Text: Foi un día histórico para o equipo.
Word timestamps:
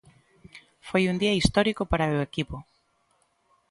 Foi 0.87 1.03
un 1.11 1.17
día 1.21 1.37
histórico 1.39 1.83
para 1.91 2.15
o 2.19 2.23
equipo. 2.29 2.57